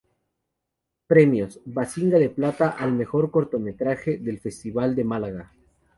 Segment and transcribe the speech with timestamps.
[1.11, 5.51] Premios: Biznaga de plata al Mejor cortometraje del Festival de Málaga.